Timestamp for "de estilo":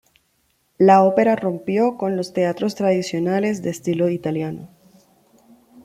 3.61-4.09